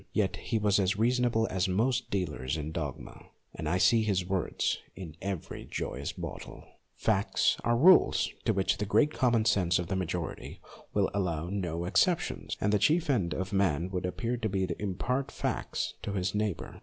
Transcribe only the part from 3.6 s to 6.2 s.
I see his words in every joyous